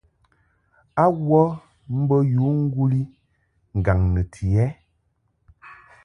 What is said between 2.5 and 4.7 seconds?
ŋguli ŋgaŋ nɨti ɛ?